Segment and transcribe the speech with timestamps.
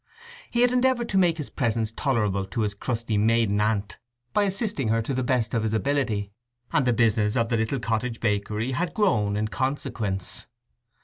[0.49, 3.99] He had endeavoured to make his presence tolerable to his crusty maiden aunt
[4.33, 6.31] by assisting her to the best of his ability,
[6.73, 10.47] and the business of the little cottage bakery had grown in consequence.